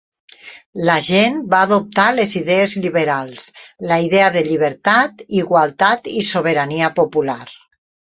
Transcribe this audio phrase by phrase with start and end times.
[0.89, 3.45] La gent va adoptar les idees liberals:
[3.91, 7.39] la idea de llibertat, igualtat i sobirania popular.